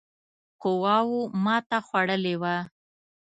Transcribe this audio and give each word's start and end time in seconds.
قواوو 0.61 1.19
ماته 1.43 1.77
خوړلې 1.87 2.35
وه. 2.41 2.55